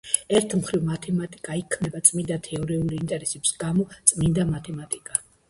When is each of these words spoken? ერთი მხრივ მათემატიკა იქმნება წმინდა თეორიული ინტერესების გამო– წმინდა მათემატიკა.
ერთი 0.37 0.57
მხრივ 0.59 0.87
მათემატიკა 0.87 1.57
იქმნება 1.59 2.01
წმინდა 2.07 2.39
თეორიული 2.49 2.99
ინტერესების 3.03 3.53
გამო– 3.67 3.87
წმინდა 4.15 4.49
მათემატიკა. 4.57 5.23